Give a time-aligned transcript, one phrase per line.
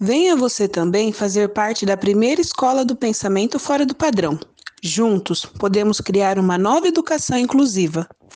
[0.00, 4.38] Venha você também fazer parte da primeira escola do pensamento fora do padrão.
[4.80, 8.08] Juntos, podemos criar uma nova educação inclusiva.